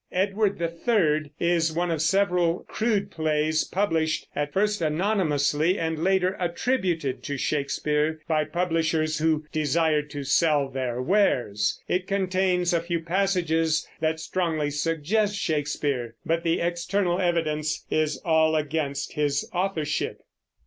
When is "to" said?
7.21-7.37, 10.09-10.23